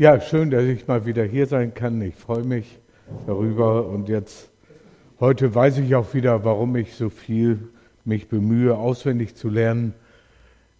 Ja, 0.00 0.18
schön, 0.18 0.50
dass 0.50 0.64
ich 0.64 0.88
mal 0.88 1.04
wieder 1.04 1.24
hier 1.24 1.44
sein 1.44 1.74
kann. 1.74 2.00
Ich 2.00 2.14
freue 2.14 2.42
mich 2.42 2.78
darüber 3.26 3.86
und 3.86 4.08
jetzt 4.08 4.48
heute 5.20 5.54
weiß 5.54 5.76
ich 5.76 5.94
auch 5.94 6.14
wieder, 6.14 6.42
warum 6.42 6.74
ich 6.76 6.94
so 6.94 7.10
viel 7.10 7.68
mich 8.06 8.26
bemühe, 8.26 8.78
auswendig 8.78 9.34
zu 9.34 9.50
lernen. 9.50 9.92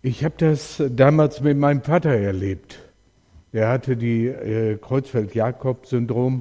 Ich 0.01 0.25
habe 0.25 0.37
das 0.39 0.83
damals 0.89 1.43
mit 1.43 1.59
meinem 1.59 1.83
Vater 1.83 2.13
erlebt. 2.13 2.79
Er 3.53 3.69
hatte 3.69 3.99
die 3.99 4.27
äh, 4.27 4.79
Kreuzfeld-Jakob-Syndrom 4.79 6.41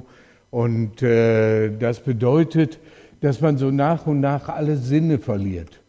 und 0.50 1.02
äh, 1.02 1.76
das 1.76 2.00
bedeutet, 2.00 2.78
dass 3.20 3.42
man 3.42 3.58
so 3.58 3.70
nach 3.70 4.06
und 4.06 4.20
nach 4.20 4.48
alle 4.48 4.78
Sinne 4.78 5.18
verliert. 5.18 5.82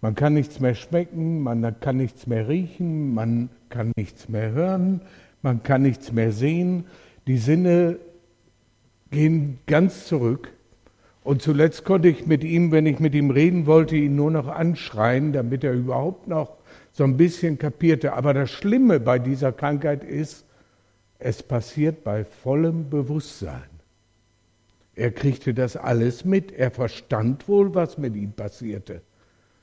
Man 0.00 0.14
kann 0.14 0.34
nichts 0.34 0.60
mehr 0.60 0.76
schmecken, 0.76 1.42
man 1.42 1.80
kann 1.80 1.96
nichts 1.96 2.28
mehr 2.28 2.46
riechen, 2.46 3.14
man 3.14 3.48
kann 3.68 3.90
nichts 3.96 4.28
mehr 4.28 4.52
hören, 4.52 5.00
man 5.46 5.62
kann 5.62 5.82
nichts 5.82 6.10
mehr 6.10 6.32
sehen. 6.32 6.86
Die 7.28 7.38
Sinne 7.38 8.00
gehen 9.12 9.60
ganz 9.68 10.06
zurück. 10.08 10.50
Und 11.22 11.40
zuletzt 11.40 11.84
konnte 11.84 12.08
ich 12.08 12.26
mit 12.26 12.42
ihm, 12.42 12.72
wenn 12.72 12.84
ich 12.84 12.98
mit 12.98 13.14
ihm 13.14 13.30
reden 13.30 13.66
wollte, 13.66 13.94
ihn 13.94 14.16
nur 14.16 14.32
noch 14.32 14.48
anschreien, 14.48 15.32
damit 15.32 15.62
er 15.62 15.72
überhaupt 15.72 16.26
noch 16.26 16.56
so 16.90 17.04
ein 17.04 17.16
bisschen 17.16 17.60
kapierte. 17.60 18.14
Aber 18.14 18.34
das 18.34 18.50
Schlimme 18.50 18.98
bei 18.98 19.20
dieser 19.20 19.52
Krankheit 19.52 20.02
ist, 20.02 20.46
es 21.20 21.44
passiert 21.44 22.02
bei 22.02 22.24
vollem 22.24 22.90
Bewusstsein. 22.90 23.70
Er 24.96 25.12
kriegte 25.12 25.54
das 25.54 25.76
alles 25.76 26.24
mit. 26.24 26.50
Er 26.50 26.72
verstand 26.72 27.46
wohl, 27.46 27.72
was 27.72 27.98
mit 27.98 28.16
ihm 28.16 28.32
passierte. 28.32 29.00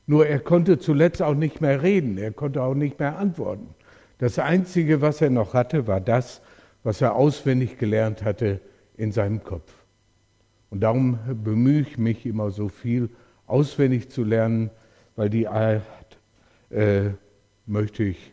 Nur 0.08 0.28
er 0.28 0.40
konnte 0.40 0.80
zuletzt 0.80 1.22
auch 1.22 1.36
nicht 1.36 1.60
mehr 1.60 1.84
reden. 1.84 2.18
Er 2.18 2.32
konnte 2.32 2.64
auch 2.64 2.74
nicht 2.74 3.00
mehr 3.00 3.18
antworten. 3.18 3.76
Das 4.18 4.40
Einzige, 4.40 5.02
was 5.02 5.22
er 5.22 5.30
noch 5.30 5.54
hatte, 5.54 5.88
war 5.88 6.02
das, 6.02 6.42
was 6.84 7.02
er 7.02 7.16
auswendig 7.16 7.78
gelernt 7.78 8.24
hatte 8.24 8.60
in 8.96 9.12
seinem 9.12 9.44
Kopf. 9.44 9.74
Und 10.70 10.82
darum 10.82 11.20
bemühe 11.44 11.82
ich 11.82 11.98
mich 11.98 12.26
immer 12.26 12.52
so 12.52 12.68
viel 12.68 13.10
auswendig 13.48 14.10
zu 14.10 14.24
lernen, 14.24 14.70
weil 15.16 15.30
die 15.30 15.48
Art 15.48 16.18
äh, 16.70 17.12
möchte 17.66 18.04
ich, 18.04 18.32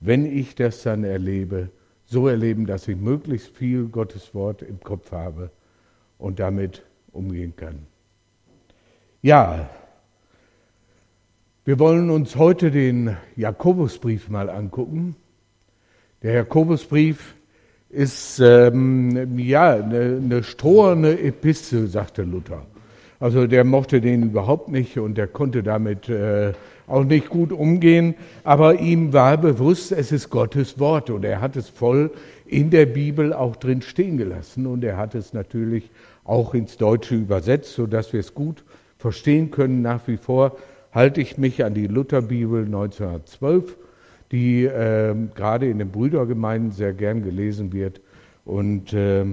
wenn 0.00 0.26
ich 0.26 0.54
das 0.54 0.82
dann 0.82 1.04
erlebe, 1.04 1.70
so 2.04 2.28
erleben, 2.28 2.66
dass 2.66 2.88
ich 2.88 2.96
möglichst 2.96 3.56
viel 3.56 3.88
Gottes 3.88 4.34
Wort 4.34 4.62
im 4.62 4.80
Kopf 4.80 5.12
habe 5.12 5.50
und 6.18 6.38
damit 6.38 6.82
umgehen 7.12 7.54
kann. 7.56 7.86
Ja, 9.22 9.68
wir 11.68 11.78
wollen 11.78 12.08
uns 12.08 12.36
heute 12.36 12.70
den 12.70 13.14
Jakobusbrief 13.36 14.30
mal 14.30 14.48
angucken. 14.48 15.16
Der 16.22 16.32
Jakobusbrief 16.32 17.34
ist 17.90 18.40
ähm, 18.40 19.36
ja 19.38 19.74
eine, 19.74 20.18
eine 20.18 20.42
stroherne 20.44 21.20
Epistel, 21.20 21.86
sagte 21.88 22.22
Luther. 22.22 22.64
Also 23.20 23.46
der 23.46 23.64
mochte 23.64 24.00
den 24.00 24.22
überhaupt 24.22 24.70
nicht 24.70 24.98
und 24.98 25.18
der 25.18 25.26
konnte 25.26 25.62
damit 25.62 26.08
äh, 26.08 26.54
auch 26.86 27.04
nicht 27.04 27.28
gut 27.28 27.52
umgehen. 27.52 28.14
Aber 28.44 28.80
ihm 28.80 29.12
war 29.12 29.36
bewusst, 29.36 29.92
es 29.92 30.10
ist 30.10 30.30
Gottes 30.30 30.78
Wort 30.78 31.10
und 31.10 31.22
er 31.22 31.42
hat 31.42 31.54
es 31.54 31.68
voll 31.68 32.12
in 32.46 32.70
der 32.70 32.86
Bibel 32.86 33.34
auch 33.34 33.56
drin 33.56 33.82
stehen 33.82 34.16
gelassen 34.16 34.66
und 34.66 34.82
er 34.84 34.96
hat 34.96 35.14
es 35.14 35.34
natürlich 35.34 35.90
auch 36.24 36.54
ins 36.54 36.78
Deutsche 36.78 37.16
übersetzt, 37.16 37.74
sodass 37.74 38.14
wir 38.14 38.20
es 38.20 38.32
gut 38.32 38.64
verstehen 38.96 39.50
können. 39.50 39.82
Nach 39.82 40.00
wie 40.06 40.16
vor 40.16 40.56
halte 40.98 41.20
ich 41.20 41.38
mich 41.38 41.64
an 41.64 41.74
die 41.74 41.86
Lutherbibel 41.86 42.64
1912 42.64 43.76
die 44.30 44.64
äh, 44.64 45.14
gerade 45.34 45.68
in 45.68 45.78
den 45.78 45.90
Brüdergemeinden 45.90 46.72
sehr 46.72 46.92
gern 46.92 47.22
gelesen 47.22 47.72
wird. 47.72 48.00
Und 48.44 48.92
äh, 48.92 49.24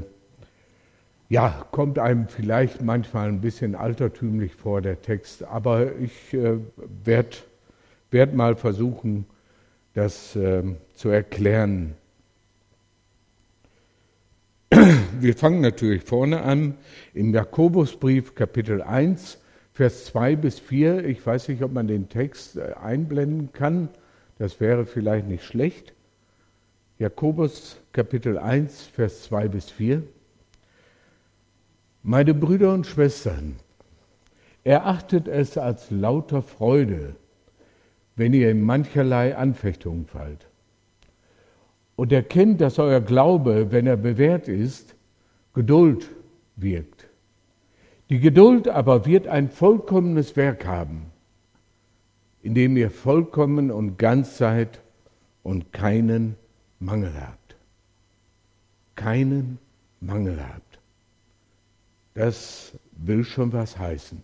ja, 1.29 1.65
kommt 1.71 1.99
einem 1.99 2.27
vielleicht 2.27 2.81
manchmal 2.81 3.27
ein 3.27 3.41
bisschen 3.41 3.75
altertümlich 3.75 4.53
vor, 4.55 4.81
der 4.81 5.01
Text, 5.01 5.43
aber 5.43 5.95
ich 5.97 6.33
äh, 6.33 6.57
werde 7.03 7.37
werd 8.11 8.33
mal 8.33 8.55
versuchen, 8.55 9.25
das 9.93 10.35
ähm, 10.35 10.77
zu 10.93 11.09
erklären. 11.09 11.95
Wir 15.19 15.35
fangen 15.35 15.59
natürlich 15.61 16.03
vorne 16.03 16.43
an, 16.43 16.75
im 17.13 17.33
Jakobusbrief 17.33 18.35
Kapitel 18.35 18.81
1, 18.81 19.39
Vers 19.75 20.05
2 20.05 20.37
bis 20.37 20.57
4. 20.57 21.03
Ich 21.03 21.23
weiß 21.25 21.49
nicht, 21.49 21.61
ob 21.61 21.73
man 21.73 21.89
den 21.89 22.07
Text 22.07 22.55
äh, 22.55 22.75
einblenden 22.81 23.51
kann. 23.51 23.89
Das 24.39 24.61
wäre 24.61 24.85
vielleicht 24.85 25.27
nicht 25.27 25.43
schlecht. 25.43 25.93
Jakobus 26.97 27.77
Kapitel 27.91 28.37
1, 28.37 28.83
Vers 28.83 29.23
2 29.23 29.49
bis 29.49 29.69
4. 29.69 30.01
Meine 32.03 32.33
Brüder 32.33 32.73
und 32.73 32.87
Schwestern, 32.87 33.57
erachtet 34.63 35.27
es 35.27 35.57
als 35.57 35.91
lauter 35.91 36.41
Freude, 36.41 37.17
wenn 38.15 38.33
ihr 38.33 38.51
in 38.51 38.61
mancherlei 38.61 39.35
Anfechtungen 39.35 40.05
fallt. 40.05 40.47
Und 41.97 42.13
erkennt, 42.13 42.61
dass 42.61 42.79
euer 42.79 43.01
Glaube, 43.01 43.73
wenn 43.73 43.87
er 43.87 43.97
bewährt 43.97 44.47
ist, 44.47 44.95
Geduld 45.53 46.09
wirkt. 46.55 46.94
Die 48.09 48.19
Geduld 48.19 48.67
aber 48.67 49.05
wird 49.05 49.27
ein 49.27 49.49
vollkommenes 49.49 50.35
Werk 50.35 50.65
haben 50.65 51.11
indem 52.45 52.77
ihr 52.77 52.91
vollkommen 52.91 53.71
und 53.71 53.97
ganz 53.97 54.37
seid 54.37 54.79
und 55.41 55.73
keinen 55.73 56.35
Mangel 56.79 57.11
habt. 57.19 57.55
Keinen 58.93 59.57
Mangel 59.99 60.39
habt. 60.39 60.79
Das 62.13 62.73
will 62.91 63.23
schon 63.23 63.51
was 63.51 63.79
heißen, 63.79 64.21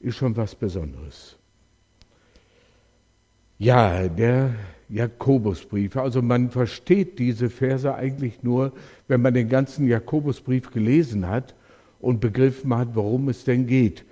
ist 0.00 0.16
schon 0.16 0.36
was 0.36 0.56
Besonderes. 0.56 1.36
Ja, 3.58 4.08
der 4.08 4.56
Jakobusbrief. 4.88 5.96
Also 5.96 6.22
man 6.22 6.50
versteht 6.50 7.20
diese 7.20 7.48
Verse 7.48 7.94
eigentlich 7.94 8.42
nur, 8.42 8.72
wenn 9.06 9.22
man 9.22 9.34
den 9.34 9.48
ganzen 9.48 9.86
Jakobusbrief 9.86 10.72
gelesen 10.72 11.28
hat 11.28 11.54
und 12.00 12.20
begriffen 12.20 12.76
hat, 12.76 12.88
worum 12.94 13.28
es 13.28 13.44
denn 13.44 13.66
geht. 13.66 14.04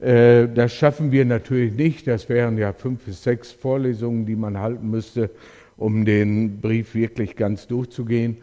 Äh, 0.00 0.48
das 0.48 0.72
schaffen 0.72 1.12
wir 1.12 1.24
natürlich 1.24 1.74
nicht. 1.74 2.06
Das 2.06 2.28
wären 2.28 2.58
ja 2.58 2.72
fünf 2.72 3.04
bis 3.04 3.22
sechs 3.22 3.52
Vorlesungen, 3.52 4.26
die 4.26 4.36
man 4.36 4.58
halten 4.58 4.90
müsste, 4.90 5.30
um 5.76 6.04
den 6.04 6.60
Brief 6.60 6.94
wirklich 6.94 7.36
ganz 7.36 7.66
durchzugehen. 7.66 8.38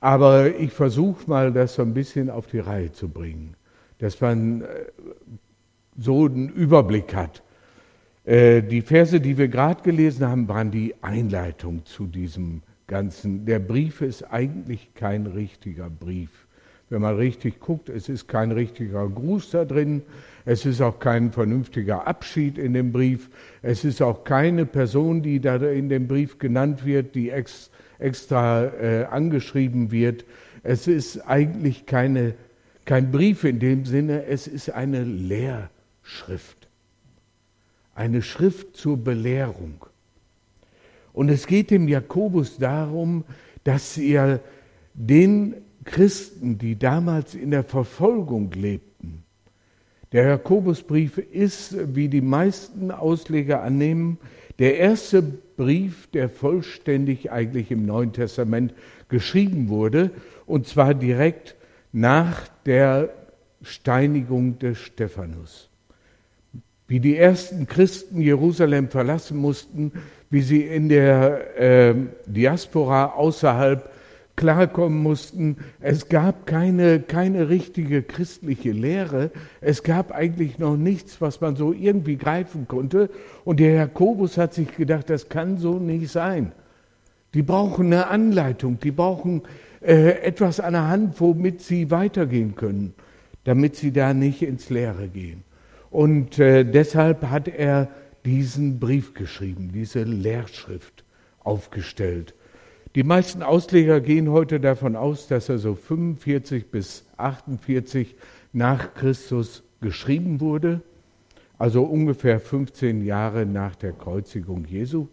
Aber 0.00 0.54
ich 0.58 0.72
versuche 0.72 1.28
mal, 1.28 1.52
das 1.52 1.74
so 1.74 1.82
ein 1.82 1.94
bisschen 1.94 2.30
auf 2.30 2.46
die 2.46 2.60
Reihe 2.60 2.92
zu 2.92 3.08
bringen, 3.08 3.54
dass 3.98 4.20
man 4.20 4.62
äh, 4.62 4.66
so 5.96 6.26
einen 6.26 6.48
Überblick 6.48 7.14
hat. 7.14 7.42
Äh, 8.24 8.62
die 8.62 8.82
Verse, 8.82 9.20
die 9.20 9.38
wir 9.38 9.48
gerade 9.48 9.82
gelesen 9.82 10.26
haben, 10.26 10.48
waren 10.48 10.70
die 10.70 10.94
Einleitung 11.00 11.84
zu 11.84 12.06
diesem 12.06 12.62
Ganzen. 12.86 13.44
Der 13.44 13.58
Brief 13.58 14.00
ist 14.00 14.22
eigentlich 14.22 14.94
kein 14.94 15.26
richtiger 15.26 15.90
Brief. 15.90 16.47
Wenn 16.90 17.02
man 17.02 17.16
richtig 17.16 17.60
guckt, 17.60 17.88
es 17.90 18.08
ist 18.08 18.28
kein 18.28 18.50
richtiger 18.50 19.06
Gruß 19.08 19.50
da 19.50 19.64
drin, 19.64 20.02
es 20.46 20.64
ist 20.64 20.80
auch 20.80 20.98
kein 20.98 21.32
vernünftiger 21.32 22.06
Abschied 22.06 22.56
in 22.56 22.72
dem 22.72 22.92
Brief. 22.92 23.28
Es 23.60 23.84
ist 23.84 24.00
auch 24.00 24.24
keine 24.24 24.64
Person, 24.64 25.22
die 25.22 25.40
da 25.40 25.56
in 25.56 25.90
dem 25.90 26.08
Brief 26.08 26.38
genannt 26.38 26.86
wird, 26.86 27.14
die 27.14 27.28
ex, 27.28 27.70
extra 27.98 28.64
äh, 28.64 29.04
angeschrieben 29.04 29.90
wird. 29.90 30.24
Es 30.62 30.86
ist 30.86 31.20
eigentlich 31.28 31.84
keine, 31.84 32.34
kein 32.86 33.10
Brief 33.10 33.44
in 33.44 33.58
dem 33.58 33.84
Sinne, 33.84 34.24
es 34.24 34.46
ist 34.46 34.70
eine 34.70 35.04
Lehrschrift. 35.04 36.68
Eine 37.94 38.22
Schrift 38.22 38.76
zur 38.76 38.96
Belehrung. 38.96 39.84
Und 41.12 41.28
es 41.28 41.46
geht 41.46 41.70
dem 41.70 41.88
Jakobus 41.88 42.56
darum, 42.56 43.24
dass 43.64 43.98
er 43.98 44.40
den 44.94 45.54
Christen, 45.88 46.58
die 46.58 46.78
damals 46.78 47.34
in 47.34 47.50
der 47.50 47.64
Verfolgung 47.64 48.52
lebten, 48.52 49.24
der 50.12 50.26
Jakobusbrief 50.26 51.18
ist, 51.18 51.94
wie 51.94 52.08
die 52.08 52.20
meisten 52.20 52.90
Ausleger 52.90 53.62
annehmen, 53.62 54.18
der 54.58 54.78
erste 54.78 55.22
Brief, 55.22 56.08
der 56.08 56.28
vollständig 56.28 57.32
eigentlich 57.32 57.70
im 57.70 57.86
Neuen 57.86 58.12
Testament 58.12 58.74
geschrieben 59.08 59.68
wurde, 59.68 60.10
und 60.46 60.66
zwar 60.66 60.94
direkt 60.94 61.56
nach 61.92 62.48
der 62.64 63.10
Steinigung 63.62 64.58
des 64.58 64.78
Stephanus. 64.78 65.68
Wie 66.86 67.00
die 67.00 67.16
ersten 67.16 67.66
Christen 67.66 68.20
Jerusalem 68.20 68.88
verlassen 68.88 69.36
mussten, 69.36 69.92
wie 70.30 70.42
sie 70.42 70.62
in 70.62 70.88
der 70.88 71.58
äh, 71.58 71.94
Diaspora 72.26 73.14
außerhalb 73.14 73.90
klarkommen 74.38 75.02
mussten. 75.02 75.56
Es 75.80 76.08
gab 76.08 76.46
keine, 76.46 77.00
keine 77.00 77.48
richtige 77.48 78.02
christliche 78.02 78.70
Lehre. 78.70 79.30
Es 79.60 79.82
gab 79.82 80.12
eigentlich 80.12 80.58
noch 80.58 80.76
nichts, 80.76 81.20
was 81.20 81.40
man 81.40 81.56
so 81.56 81.72
irgendwie 81.72 82.16
greifen 82.16 82.68
konnte. 82.68 83.10
Und 83.44 83.60
der 83.60 83.74
Jakobus 83.74 84.38
hat 84.38 84.54
sich 84.54 84.74
gedacht, 84.76 85.10
das 85.10 85.28
kann 85.28 85.58
so 85.58 85.78
nicht 85.78 86.08
sein. 86.10 86.52
Die 87.34 87.42
brauchen 87.42 87.86
eine 87.86 88.06
Anleitung, 88.06 88.78
die 88.78 88.92
brauchen 88.92 89.42
äh, 89.82 90.22
etwas 90.22 90.60
an 90.60 90.72
der 90.72 90.88
Hand, 90.88 91.20
womit 91.20 91.60
sie 91.60 91.90
weitergehen 91.90 92.54
können, 92.54 92.94
damit 93.44 93.76
sie 93.76 93.92
da 93.92 94.14
nicht 94.14 94.42
ins 94.42 94.70
Leere 94.70 95.08
gehen. 95.08 95.42
Und 95.90 96.38
äh, 96.38 96.64
deshalb 96.64 97.28
hat 97.28 97.48
er 97.48 97.88
diesen 98.24 98.78
Brief 98.78 99.14
geschrieben, 99.14 99.72
diese 99.74 100.04
Lehrschrift 100.04 101.04
aufgestellt. 101.40 102.34
Die 102.98 103.04
meisten 103.04 103.44
Ausleger 103.44 104.00
gehen 104.00 104.28
heute 104.28 104.58
davon 104.58 104.96
aus, 104.96 105.28
dass 105.28 105.48
er 105.48 105.58
so 105.58 105.76
45 105.76 106.68
bis 106.68 107.04
48 107.16 108.16
nach 108.52 108.92
Christus 108.94 109.62
geschrieben 109.80 110.40
wurde, 110.40 110.80
also 111.58 111.84
ungefähr 111.84 112.40
15 112.40 113.04
Jahre 113.04 113.46
nach 113.46 113.76
der 113.76 113.92
Kreuzigung 113.92 114.64
Jesu. 114.64 115.06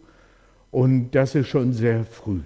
Und 0.72 1.12
das 1.12 1.36
ist 1.36 1.46
schon 1.46 1.72
sehr 1.74 2.04
früh. 2.04 2.40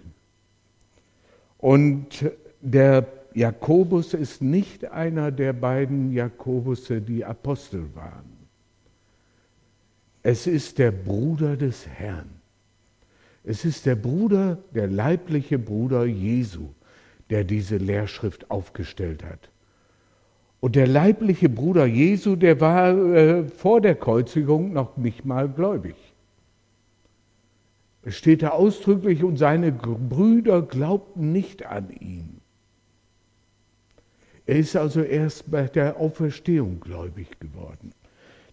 Und 1.57 2.31
der 2.61 3.07
Jakobus 3.33 4.13
ist 4.13 4.43
nicht 4.43 4.91
einer 4.91 5.33
der 5.33 5.55
beiden 5.55 6.13
Jakobusse, 6.13 7.01
die 7.01 7.25
Apostel 7.25 7.87
waren. 7.95 8.47
Es 10.23 10.47
ist 10.47 10.77
der 10.79 10.91
Bruder 10.91 11.57
des 11.57 11.87
Herrn. 11.87 12.40
Es 13.45 13.65
ist 13.65 13.87
der 13.87 13.97
Bruder, 13.97 14.59
der 14.75 14.87
leibliche 14.87 15.59
Bruder 15.59 16.05
Jesu, 16.05 16.69
der 17.31 17.45
diese 17.45 17.77
Lehrschrift 17.77 18.51
aufgestellt 18.51 19.25
hat. 19.25 19.51
Und 20.61 20.77
der 20.77 20.87
leibliche 20.87 21.49
Bruder 21.49 21.87
Jesu, 21.87 22.37
der 22.37 22.61
war 22.61 22.91
äh, 22.91 23.45
vor 23.45 23.81
der 23.81 23.95
Kreuzigung 23.95 24.73
noch 24.73 24.99
nicht 24.99 25.25
mal 25.25 25.49
gläubig. 25.49 25.95
Es 28.03 28.17
steht 28.17 28.43
da 28.43 28.51
ausdrücklich, 28.51 29.25
und 29.25 29.37
seine 29.37 29.73
Brüder 29.73 30.63
glaubten 30.63 31.33
nicht 31.33 31.67
an 31.67 31.91
ihn. 31.91 32.41
Er 34.47 34.57
ist 34.57 34.77
also 34.77 35.03
erst 35.03 35.51
bei 35.51 35.65
der 35.65 35.99
Auferstehung 35.99 36.81
gläubig 36.81 37.39
geworden. 37.41 37.93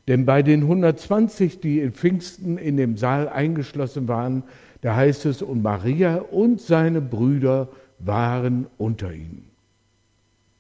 Denn 0.07 0.25
bei 0.25 0.44
den 0.44 0.62
120, 0.62 1.60
die 1.60 1.80
in 1.80 1.92
Pfingsten 1.92 2.57
in 2.57 2.78
dem 2.78 2.98
Saal 2.98 3.28
eingeschlossen 3.28 4.07
waren, 4.07 4.44
da 4.81 4.95
heißt 4.95 5.25
es, 5.25 5.41
und 5.41 5.62
Maria 5.62 6.18
und 6.18 6.62
seine 6.62 7.01
Brüder 7.01 7.69
waren 8.00 8.68
unter 8.77 9.12
ihnen. 9.12 9.50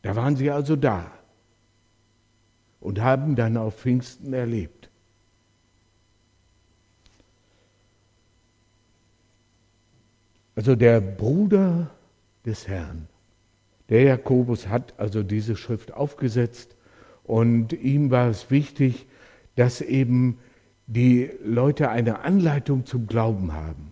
Da 0.01 0.15
waren 0.15 0.35
sie 0.35 0.49
also 0.49 0.75
da 0.75 1.11
und 2.79 3.01
haben 3.01 3.35
dann 3.35 3.57
auf 3.57 3.77
Pfingsten 3.79 4.33
erlebt. 4.33 4.89
Also 10.55 10.75
der 10.75 11.01
Bruder 11.01 11.91
des 12.45 12.67
Herrn, 12.67 13.07
der 13.89 14.03
Jakobus 14.03 14.67
hat 14.67 14.93
also 14.97 15.21
diese 15.21 15.55
Schrift 15.55 15.93
aufgesetzt 15.93 16.75
und 17.23 17.73
ihm 17.73 18.09
war 18.09 18.29
es 18.29 18.49
wichtig, 18.49 19.05
dass 19.55 19.81
eben 19.81 20.39
die 20.87 21.29
Leute 21.43 21.89
eine 21.89 22.21
Anleitung 22.21 22.85
zum 22.85 23.05
Glauben 23.05 23.53
haben. 23.53 23.91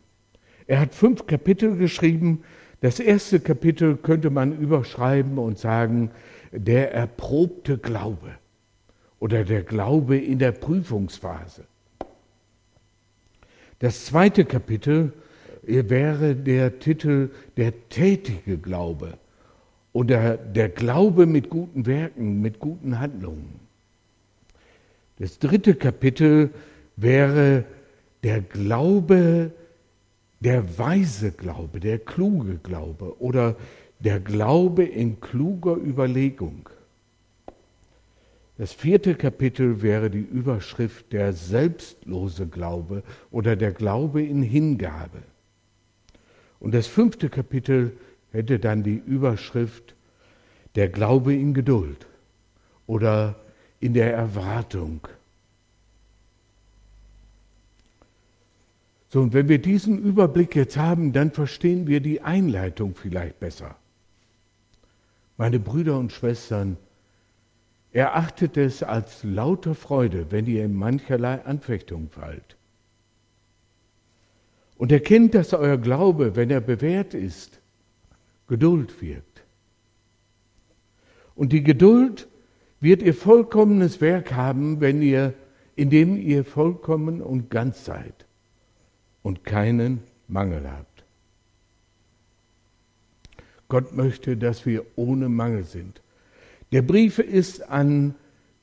Er 0.68 0.80
hat 0.80 0.96
fünf 0.96 1.28
Kapitel 1.28 1.78
geschrieben. 1.78 2.44
Das 2.82 3.00
erste 3.00 3.40
Kapitel 3.40 3.98
könnte 3.98 4.30
man 4.30 4.58
überschreiben 4.58 5.38
und 5.38 5.58
sagen, 5.58 6.12
der 6.52 6.94
erprobte 6.94 7.78
Glaube 7.78 8.32
oder 9.20 9.44
der 9.44 9.64
Glaube 9.64 10.18
in 10.18 10.40
der 10.40 10.52
Prüfungsphase. 10.52 11.66
Das 13.80 14.06
zweite 14.06 14.46
Kapitel 14.46 15.14
wäre 15.64 16.36
der 16.36 16.80
Titel 16.80 17.32
der 17.58 17.90
tätige 17.90 18.58
Glaube 18.58 19.18
oder 19.94 20.38
der 20.38 20.70
Glaube 20.70 21.26
mit 21.26 21.50
guten 21.50 21.86
Werken, 21.86 22.42
mit 22.42 22.60
guten 22.60 23.00
Handlungen. 23.00 23.60
Das 25.18 25.40
dritte 25.40 25.76
Kapitel 25.76 26.52
wäre 26.98 27.66
der 28.24 28.42
Glaube, 28.42 29.52
der 30.40 30.78
weise 30.78 31.32
Glaube, 31.32 31.80
der 31.80 32.00
kluge 32.00 32.58
Glaube 32.58 33.20
oder 33.20 33.56
der 34.00 34.20
Glaube 34.20 34.84
in 34.84 35.20
kluger 35.20 35.76
Überlegung. 35.76 36.70
Das 38.58 38.72
vierte 38.72 39.16
Kapitel 39.16 39.82
wäre 39.82 40.10
die 40.10 40.20
Überschrift 40.20 41.12
der 41.12 41.34
selbstlose 41.34 42.48
Glaube 42.48 43.04
oder 43.32 43.56
der 43.56 43.74
Glaube 43.74 44.24
in 44.24 44.42
Hingabe. 44.44 45.24
Und 46.60 46.74
das 46.74 46.88
fünfte 46.88 47.30
Kapitel 47.30 47.98
hätte 48.32 48.60
dann 48.60 48.84
die 48.84 49.02
Überschrift 49.06 49.96
der 50.76 50.88
Glaube 50.90 51.34
in 51.34 51.54
Geduld 51.54 52.08
oder 52.88 53.36
in 53.80 53.94
der 53.94 54.14
Erwartung. 54.14 55.02
So, 59.10 59.22
und 59.22 59.34
wenn 59.34 59.48
wir 59.48 59.60
diesen 59.60 60.00
Überblick 60.00 60.56
jetzt 60.56 60.78
haben, 60.78 61.14
dann 61.14 61.32
verstehen 61.32 61.88
wir 61.88 62.00
die 62.00 62.22
Einleitung 62.22 62.96
vielleicht 62.96 63.40
besser. 63.40 63.76
Meine 65.38 65.60
Brüder 65.60 65.98
und 65.98 66.12
Schwestern, 66.12 66.78
erachtet 67.92 68.58
es 68.58 68.84
als 68.84 69.24
lauter 69.24 69.74
Freude, 69.74 70.30
wenn 70.30 70.48
ihr 70.48 70.66
in 70.66 70.74
mancherlei 70.74 71.46
Anfechtung 71.46 72.10
fallt. 72.10 72.58
Und 74.78 74.92
erkennt, 74.92 75.34
dass 75.34 75.54
euer 75.54 75.78
Glaube, 75.78 76.36
wenn 76.36 76.50
er 76.50 76.60
bewährt 76.60 77.14
ist, 77.14 77.62
Geduld 78.48 79.02
wirkt. 79.02 79.44
Und 81.36 81.54
die 81.54 81.64
Geduld 81.64 82.28
wird 82.82 83.02
ihr 83.02 83.14
vollkommenes 83.14 84.02
Werk 84.02 84.34
haben, 84.34 84.82
wenn 84.82 85.02
ihr, 85.02 85.34
indem 85.78 86.18
ihr 86.18 86.44
vollkommen 86.44 87.22
und 87.22 87.50
ganz 87.50 87.86
seid 87.86 88.25
und 89.26 89.44
keinen 89.44 90.04
Mangel 90.28 90.70
habt. 90.72 91.04
Gott 93.68 93.96
möchte, 93.96 94.38
dass 94.38 94.68
wir 94.68 94.86
ohne 94.96 95.30
Mangel 95.30 95.64
sind. 95.64 96.00
Der 96.72 96.84
Brief 96.84 97.18
ist 97.18 97.68
an 97.68 98.14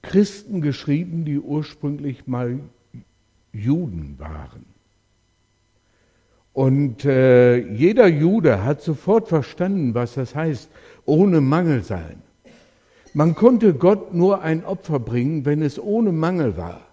Christen 0.02 0.60
geschrieben, 0.60 1.24
die 1.24 1.40
ursprünglich 1.40 2.28
mal 2.28 2.60
Juden 3.52 4.14
waren. 4.20 4.64
Und 6.52 7.04
äh, 7.06 7.56
jeder 7.56 8.06
Jude 8.06 8.62
hat 8.62 8.82
sofort 8.82 9.26
verstanden, 9.26 9.94
was 9.94 10.14
das 10.14 10.36
heißt, 10.36 10.70
ohne 11.04 11.40
Mangel 11.40 11.82
sein. 11.82 12.22
Man 13.14 13.34
konnte 13.34 13.74
Gott 13.74 14.14
nur 14.14 14.42
ein 14.42 14.64
Opfer 14.64 15.00
bringen, 15.00 15.44
wenn 15.44 15.60
es 15.60 15.80
ohne 15.80 16.12
Mangel 16.12 16.56
war. 16.56 16.91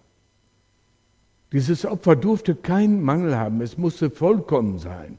Dieses 1.51 1.85
Opfer 1.85 2.15
durfte 2.15 2.55
keinen 2.55 3.01
Mangel 3.01 3.35
haben, 3.35 3.61
es 3.61 3.77
musste 3.77 4.09
vollkommen 4.09 4.77
sein. 4.77 5.17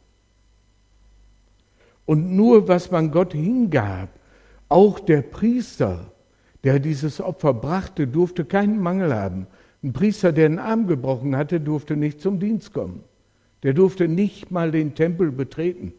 Und 2.07 2.35
nur 2.35 2.69
was 2.69 2.91
man 2.91 3.11
Gott 3.11 3.33
hingab, 3.33 4.09
auch 4.69 5.01
der 5.01 5.23
Priester, 5.23 6.13
der 6.63 6.79
dieses 6.79 7.21
Opfer 7.21 7.55
brachte, 7.55 8.07
durfte 8.07 8.45
keinen 8.45 8.81
Mangel 8.81 9.15
haben. 9.15 9.47
Ein 9.83 9.93
Priester, 9.93 10.33
der 10.33 10.47
einen 10.47 10.59
Arm 10.59 10.87
gebrochen 10.87 11.37
hatte, 11.37 11.61
durfte 11.61 11.97
nicht 11.97 12.21
zum 12.21 12.39
Dienst 12.39 12.73
kommen. 12.73 13.03
Der 13.63 13.75
durfte 13.75 14.09
nicht 14.09 14.51
mal 14.51 14.71
den 14.71 14.95
Tempel 14.95 15.33
betreten. 15.33 15.93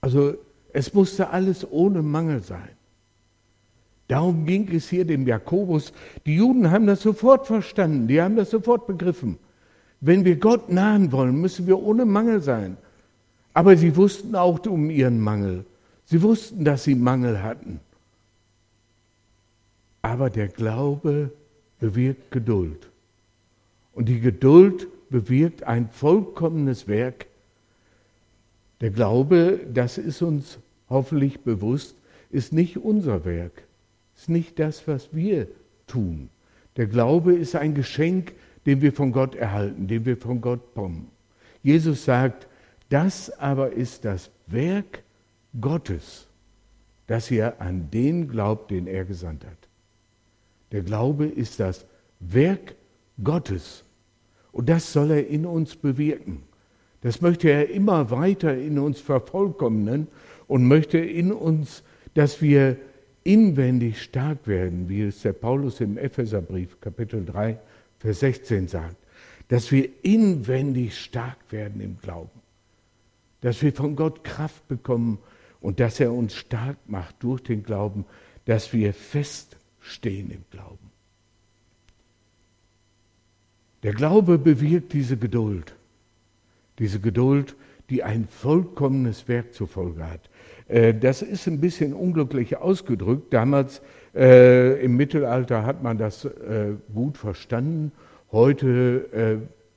Also 0.00 0.34
es 0.72 0.92
musste 0.92 1.30
alles 1.30 1.66
ohne 1.70 2.02
Mangel 2.02 2.42
sein. 2.42 2.70
Darum 4.08 4.44
ging 4.44 4.68
es 4.74 4.88
hier 4.88 5.04
dem 5.04 5.26
Jakobus. 5.26 5.92
Die 6.26 6.36
Juden 6.36 6.70
haben 6.70 6.86
das 6.86 7.00
sofort 7.02 7.46
verstanden, 7.46 8.06
die 8.06 8.20
haben 8.20 8.36
das 8.36 8.50
sofort 8.50 8.86
begriffen. 8.86 9.38
Wenn 10.00 10.24
wir 10.24 10.36
Gott 10.36 10.70
nahen 10.70 11.10
wollen, 11.12 11.40
müssen 11.40 11.66
wir 11.66 11.82
ohne 11.82 12.04
Mangel 12.04 12.42
sein. 12.42 12.76
Aber 13.54 13.76
sie 13.76 13.96
wussten 13.96 14.34
auch 14.34 14.64
um 14.66 14.90
ihren 14.90 15.20
Mangel. 15.20 15.64
Sie 16.04 16.20
wussten, 16.20 16.64
dass 16.64 16.84
sie 16.84 16.94
Mangel 16.94 17.42
hatten. 17.42 17.80
Aber 20.02 20.28
der 20.28 20.48
Glaube 20.48 21.30
bewirkt 21.80 22.30
Geduld. 22.30 22.88
Und 23.94 24.08
die 24.08 24.20
Geduld 24.20 24.86
bewirkt 25.08 25.62
ein 25.62 25.88
vollkommenes 25.88 26.88
Werk. 26.88 27.26
Der 28.80 28.90
Glaube, 28.90 29.60
das 29.72 29.96
ist 29.96 30.20
uns 30.20 30.58
hoffentlich 30.90 31.40
bewusst, 31.40 31.94
ist 32.30 32.52
nicht 32.52 32.76
unser 32.76 33.24
Werk, 33.24 33.62
ist 34.16 34.28
nicht 34.28 34.58
das, 34.58 34.86
was 34.86 35.14
wir 35.14 35.48
tun. 35.86 36.30
Der 36.76 36.86
Glaube 36.86 37.34
ist 37.34 37.54
ein 37.54 37.74
Geschenk, 37.74 38.34
den 38.66 38.80
wir 38.80 38.92
von 38.92 39.12
Gott 39.12 39.34
erhalten, 39.34 39.86
den 39.86 40.04
wir 40.04 40.16
von 40.16 40.40
Gott 40.40 40.74
bekommen. 40.74 41.10
Jesus 41.62 42.04
sagt, 42.04 42.48
das 42.88 43.30
aber 43.38 43.72
ist 43.72 44.04
das 44.04 44.30
Werk 44.46 45.02
Gottes, 45.60 46.28
dass 47.06 47.30
ihr 47.30 47.60
an 47.60 47.90
den 47.90 48.28
glaubt, 48.28 48.70
den 48.70 48.86
er 48.86 49.04
gesandt 49.04 49.44
hat. 49.44 49.68
Der 50.72 50.82
Glaube 50.82 51.26
ist 51.26 51.60
das 51.60 51.86
Werk 52.20 52.74
Gottes 53.22 53.84
und 54.52 54.68
das 54.68 54.92
soll 54.92 55.10
er 55.10 55.26
in 55.26 55.46
uns 55.46 55.76
bewirken. 55.76 56.42
Das 57.02 57.20
möchte 57.20 57.50
er 57.50 57.68
immer 57.70 58.10
weiter 58.10 58.56
in 58.56 58.78
uns 58.78 59.00
vervollkommnen 59.00 60.08
und 60.46 60.66
möchte 60.66 60.98
in 60.98 61.32
uns, 61.32 61.82
dass 62.14 62.40
wir 62.40 62.78
inwendig 63.24 64.02
stark 64.02 64.46
werden, 64.46 64.88
wie 64.88 65.02
es 65.02 65.22
der 65.22 65.32
Paulus 65.32 65.80
im 65.80 65.98
Epheserbrief 65.98 66.80
Kapitel 66.80 67.24
3, 67.24 67.58
Vers 67.98 68.20
16 68.20 68.68
sagt, 68.68 68.96
dass 69.48 69.72
wir 69.72 69.88
inwendig 70.02 70.98
stark 70.98 71.38
werden 71.50 71.80
im 71.80 71.98
Glauben, 71.98 72.40
dass 73.40 73.62
wir 73.62 73.72
von 73.72 73.96
Gott 73.96 74.24
Kraft 74.24 74.68
bekommen 74.68 75.18
und 75.60 75.80
dass 75.80 76.00
er 76.00 76.12
uns 76.12 76.34
stark 76.34 76.76
macht 76.86 77.16
durch 77.20 77.42
den 77.42 77.62
Glauben, 77.62 78.04
dass 78.44 78.72
wir 78.72 78.92
feststehen 78.92 80.30
im 80.30 80.44
Glauben. 80.50 80.90
Der 83.82 83.94
Glaube 83.94 84.38
bewirkt 84.38 84.92
diese 84.92 85.16
Geduld, 85.16 85.74
diese 86.78 87.00
Geduld, 87.00 87.54
die 87.90 88.02
ein 88.02 88.26
vollkommenes 88.28 89.28
Werk 89.28 89.54
zur 89.54 89.68
Folge 89.68 90.08
hat. 90.08 90.30
Äh, 90.68 90.94
das 90.94 91.22
ist 91.22 91.46
ein 91.46 91.60
bisschen 91.60 91.92
unglücklich 91.92 92.56
ausgedrückt. 92.56 93.32
Damals 93.32 93.82
äh, 94.14 94.82
im 94.84 94.96
Mittelalter 94.96 95.64
hat 95.64 95.82
man 95.82 95.98
das 95.98 96.24
äh, 96.24 96.74
gut 96.94 97.18
verstanden. 97.18 97.92
Heute 98.30 99.06
äh, 99.12 99.36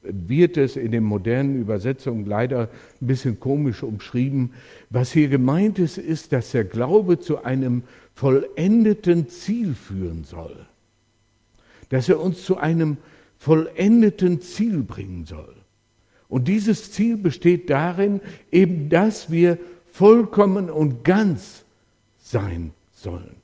wird 0.10 0.58
es 0.58 0.76
in 0.78 0.92
den 0.92 1.04
modernen 1.04 1.60
Übersetzungen 1.60 2.26
leider 2.26 2.70
ein 3.02 3.08
bisschen 3.08 3.40
komisch 3.40 3.84
umschrieben. 3.84 4.54
Was 4.90 5.12
hier 5.12 5.28
gemeint 5.28 5.80
ist, 5.80 5.98
ist, 5.98 6.34
dass 6.34 6.52
der 6.52 6.64
Glaube 6.64 7.20
zu 7.20 7.44
einem 7.44 7.84
vollendeten 8.14 9.28
Ziel 9.28 9.76
führen 9.76 10.24
soll. 10.24 10.56
Dass 11.90 12.10
er 12.10 12.20
uns 12.20 12.44
zu 12.44 12.58
einem 12.58 12.98
vollendeten 13.38 14.42
Ziel 14.42 14.84
bringen 14.84 15.26
soll. 15.26 15.54
Und 16.30 16.48
dieses 16.48 16.92
Ziel 16.92 17.18
besteht 17.18 17.70
darin, 17.70 18.20
eben, 18.52 18.90
dass 18.90 19.32
wir 19.32 19.58
vollkommen 19.98 20.70
und 20.70 21.04
ganz 21.04 21.66
sein 22.20 22.72
sollen. 22.92 23.38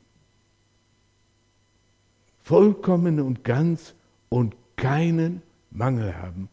Vollkommen 2.44 3.20
und 3.20 3.44
ganz 3.44 3.96
und 4.30 4.56
keinen 4.76 5.42
Mangel 5.72 6.16
haben, 6.16 6.50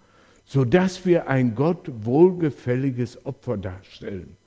sodass 0.47 1.05
wir 1.05 1.29
ein 1.29 1.55
Gott 1.55 1.91
wohlgefälliges 2.03 3.27
Opfer 3.27 3.59
darstellen 3.59 4.39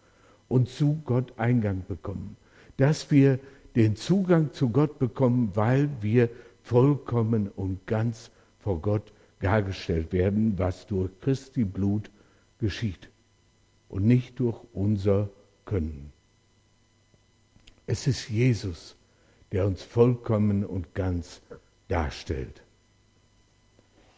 und 0.47 0.69
zu 0.69 0.99
Gott 1.05 1.33
Eingang 1.37 1.83
bekommen. 1.87 2.35
Dass 2.77 3.11
wir 3.11 3.37
den 3.75 3.95
Zugang 3.95 4.53
zu 4.53 4.69
Gott 4.69 4.97
bekommen, 4.97 5.51
weil 5.53 5.87
wir 6.01 6.29
vollkommen 6.63 7.51
und 7.55 7.85
ganz 7.85 8.31
vor 8.57 8.81
Gott 8.81 9.13
dargestellt 9.39 10.13
werden, 10.13 10.57
was 10.57 10.87
durch 10.87 11.11
Christi 11.21 11.63
Blut 11.63 12.09
geschieht 12.57 13.09
und 13.87 14.07
nicht 14.07 14.39
durch 14.39 14.59
unser 14.73 15.29
können. 15.65 16.11
Es 17.85 18.07
ist 18.07 18.29
Jesus, 18.29 18.95
der 19.51 19.65
uns 19.65 19.81
vollkommen 19.83 20.65
und 20.65 20.93
ganz 20.95 21.41
darstellt. 21.87 22.61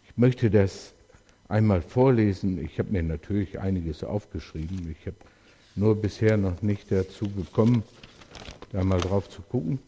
Ich 0.08 0.18
möchte 0.18 0.50
das 0.50 0.94
einmal 1.48 1.82
vorlesen. 1.82 2.64
Ich 2.64 2.80
habe 2.80 2.92
mir 2.92 3.04
natürlich 3.04 3.60
einiges 3.60 4.04
aufgeschrieben. 4.04 4.96
Ich 4.98 5.06
habe 5.08 5.18
nur 5.75 5.96
bisher 5.96 6.38
noch 6.38 6.62
nicht 6.62 6.92
dazu 6.92 7.30
gekommen, 7.30 7.84
da 8.72 8.84
mal 8.84 9.00
drauf 9.00 9.30
zu 9.30 9.42
gucken. 9.42 9.80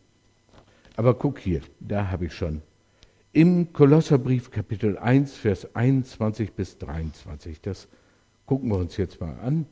Aber 0.96 1.14
guck 1.14 1.40
hier, 1.40 1.62
da 1.80 2.10
habe 2.10 2.26
ich 2.26 2.34
schon. 2.34 2.62
Im 3.32 3.72
Kolosserbrief 3.72 4.50
Kapitel 4.50 4.98
1, 4.98 5.34
Vers 5.36 5.76
21 5.76 6.54
bis 6.54 6.78
23. 6.80 7.62
Das 7.62 7.88
gucken 8.46 8.70
wir 8.70 8.78
uns 8.78 8.98
jetzt 8.98 9.22
mal 9.22 9.40
an. 9.40 9.68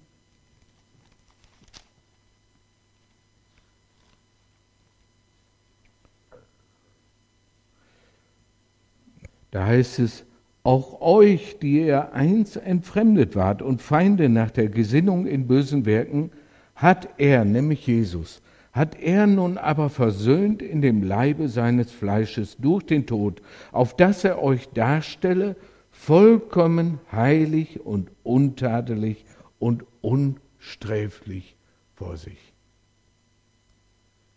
Heißt 9.76 10.00
es, 10.00 10.26
auch 10.64 11.02
euch, 11.02 11.60
die 11.60 11.86
ihr 11.86 12.14
einst 12.14 12.58
entfremdet 12.58 13.36
wart 13.36 13.62
und 13.62 13.82
Feinde 13.82 14.30
nach 14.30 14.50
der 14.50 14.70
Gesinnung 14.70 15.28
in 15.28 15.48
bösen 15.48 15.86
Werken, 15.86 16.32
hat 16.76 17.10
er, 17.18 17.46
nämlich 17.46 17.86
Jesus, 17.86 18.42
hat 18.72 19.00
er 19.00 19.28
nun 19.28 19.58
aber 19.58 19.90
versöhnt 19.90 20.62
in 20.62 20.82
dem 20.82 21.04
Leibe 21.04 21.50
seines 21.50 21.92
Fleisches 21.92 22.58
durch 22.58 22.84
den 22.84 23.06
Tod, 23.06 23.42
auf 23.72 23.96
dass 23.96 24.24
er 24.24 24.42
euch 24.42 24.68
darstelle, 24.70 25.56
vollkommen 25.92 27.00
heilig 27.12 27.86
und 27.86 28.10
untadelig 28.24 29.24
und 29.60 29.86
unsträflich 30.02 31.56
vor 31.94 32.18
sich. 32.18 32.54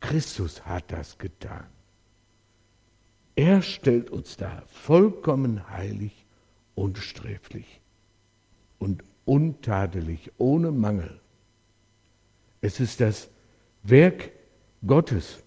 Christus 0.01 0.65
hat 0.67 0.93
das 0.93 1.19
getan. 1.19 1.67
Er 3.39 3.63
stellt 3.63 4.11
uns 4.11 4.37
da 4.37 4.65
vollkommen 4.67 5.71
heilig, 5.71 6.27
unsträflich 6.75 7.81
und 8.81 9.05
untadelig, 9.27 10.33
ohne 10.39 10.73
Mangel. 10.73 11.21
Es 12.61 12.81
ist 12.81 13.01
das 13.01 13.31
Werk 13.85 14.33
Gottes, 14.85 15.45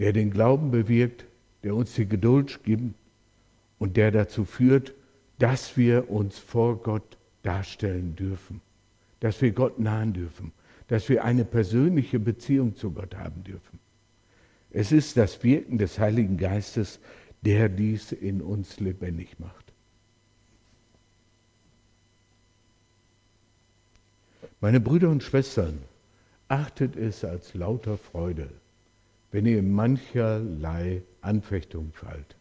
der 0.00 0.12
den 0.12 0.32
Glauben 0.32 0.72
bewirkt, 0.72 1.24
der 1.62 1.76
uns 1.76 1.94
die 1.94 2.06
Geduld 2.06 2.64
gibt 2.64 2.92
und 3.78 3.96
der 3.96 4.10
dazu 4.10 4.44
führt, 4.44 4.92
dass 5.38 5.76
wir 5.76 6.10
uns 6.10 6.36
vor 6.36 6.82
Gott 6.82 7.16
darstellen 7.44 8.16
dürfen, 8.16 8.60
dass 9.20 9.40
wir 9.40 9.52
Gott 9.52 9.78
nahen 9.78 10.14
dürfen, 10.14 10.50
dass 10.88 11.08
wir 11.08 11.22
eine 11.22 11.44
persönliche 11.44 12.18
Beziehung 12.18 12.74
zu 12.74 12.90
Gott 12.90 13.14
haben 13.14 13.44
dürfen. 13.44 13.78
Es 14.72 14.92
ist 14.92 15.16
das 15.16 15.42
Wirken 15.42 15.78
des 15.78 15.98
Heiligen 15.98 16.36
Geistes, 16.36 17.00
der 17.42 17.68
dies 17.68 18.12
in 18.12 18.40
uns 18.40 18.78
lebendig 18.80 19.38
macht. 19.38 19.72
Meine 24.60 24.80
Brüder 24.80 25.08
und 25.08 25.22
Schwestern, 25.22 25.78
achtet 26.48 26.96
es 26.96 27.24
als 27.24 27.54
lauter 27.54 27.96
Freude, 27.96 28.50
wenn 29.30 29.46
ihr 29.46 29.58
in 29.58 29.72
mancherlei 29.72 31.02
Anfechtung 31.22 31.92
fallt. 31.92 32.36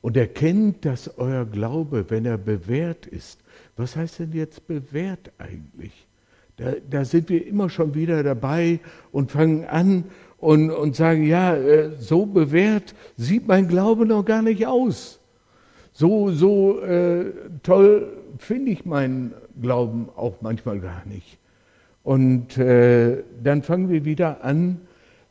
Und 0.00 0.16
erkennt, 0.16 0.84
dass 0.84 1.18
euer 1.18 1.44
Glaube, 1.44 2.10
wenn 2.10 2.24
er 2.24 2.38
bewährt 2.38 3.06
ist, 3.06 3.40
was 3.76 3.96
heißt 3.96 4.20
denn 4.20 4.32
jetzt 4.32 4.66
bewährt 4.66 5.32
eigentlich? 5.38 6.06
Da, 6.56 6.72
da, 6.88 7.04
sind 7.04 7.28
wir 7.28 7.46
immer 7.46 7.68
schon 7.68 7.94
wieder 7.94 8.22
dabei 8.22 8.78
und 9.10 9.32
fangen 9.32 9.64
an 9.64 10.04
und, 10.38 10.70
und 10.70 10.94
sagen, 10.94 11.24
ja, 11.24 11.56
äh, 11.56 11.90
so 11.98 12.26
bewährt 12.26 12.94
sieht 13.16 13.48
mein 13.48 13.66
Glaube 13.66 14.06
noch 14.06 14.24
gar 14.24 14.42
nicht 14.42 14.66
aus. 14.66 15.20
So, 15.92 16.30
so 16.30 16.80
äh, 16.80 17.32
toll 17.62 18.12
finde 18.38 18.70
ich 18.70 18.84
meinen 18.84 19.32
Glauben 19.60 20.08
auch 20.16 20.36
manchmal 20.42 20.80
gar 20.80 21.04
nicht. 21.06 21.38
Und 22.02 22.58
äh, 22.58 23.24
dann 23.42 23.62
fangen 23.62 23.88
wir 23.88 24.04
wieder 24.04 24.44
an, 24.44 24.80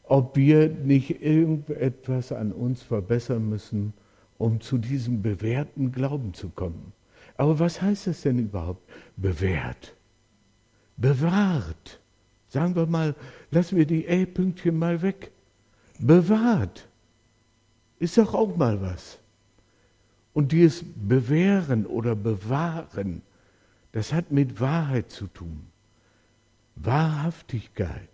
ob 0.03 0.35
wir 0.35 0.69
nicht 0.69 1.21
irgendetwas 1.23 2.31
an 2.31 2.51
uns 2.51 2.81
verbessern 2.81 3.47
müssen, 3.47 3.93
um 4.37 4.59
zu 4.59 4.77
diesem 4.77 5.21
bewährten 5.21 5.91
Glauben 5.91 6.33
zu 6.33 6.49
kommen. 6.49 6.91
Aber 7.37 7.59
was 7.59 7.81
heißt 7.81 8.07
das 8.07 8.21
denn 8.21 8.39
überhaupt? 8.39 8.81
Bewährt 9.15 9.95
bewahrt. 10.97 11.99
Sagen 12.49 12.75
wir 12.75 12.85
mal, 12.85 13.15
lassen 13.51 13.77
wir 13.77 13.85
die 13.85 14.05
E-Pünktchen 14.05 14.77
mal 14.77 15.01
weg. 15.01 15.31
Bewahrt. 15.99 16.87
Ist 17.99 18.17
doch 18.17 18.33
auch 18.33 18.55
mal 18.55 18.81
was. 18.81 19.17
Und 20.33 20.51
dieses 20.51 20.83
Bewähren 20.83 21.85
oder 21.85 22.15
Bewahren, 22.15 23.21
das 23.91 24.11
hat 24.11 24.31
mit 24.31 24.59
Wahrheit 24.59 25.11
zu 25.11 25.27
tun. 25.27 25.67
Wahrhaftigkeit. 26.75 28.09